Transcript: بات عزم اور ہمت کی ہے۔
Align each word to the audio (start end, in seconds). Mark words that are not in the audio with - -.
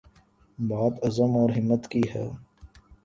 بات 0.57 0.93
عزم 1.05 1.31
اور 1.35 1.49
ہمت 1.49 1.87
کی 1.87 2.01
ہے۔ 2.15 2.27